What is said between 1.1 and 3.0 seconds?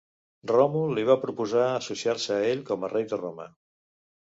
va proposar associar-se a ell com a